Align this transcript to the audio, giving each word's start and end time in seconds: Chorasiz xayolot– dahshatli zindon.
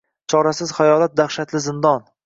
Chorasiz 0.33 0.73
xayolot– 0.79 1.15
dahshatli 1.23 1.65
zindon. 1.71 2.15